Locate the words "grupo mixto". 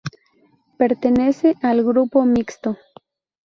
1.85-2.75